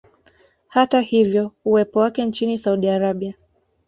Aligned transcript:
Hata 0.67 1.01
hivyo 1.01 1.51
uwepo 1.65 1.99
wake 1.99 2.25
Nchini 2.25 2.57
Saudi 2.57 2.89
Arabia 2.89 3.33